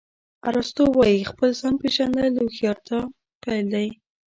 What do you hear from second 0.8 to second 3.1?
وایي خپل ځان پېژندل د هوښیارتیا